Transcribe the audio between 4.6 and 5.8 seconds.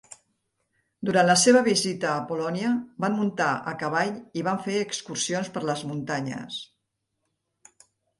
fer excursions per